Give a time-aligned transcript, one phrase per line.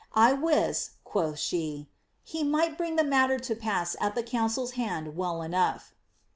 [0.15, 1.93] I wis," quoth she, ^
[2.23, 5.93] he might bring the matter to pass at the counciPs hands well enough."